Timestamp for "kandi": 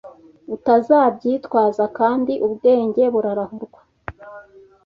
1.97-2.33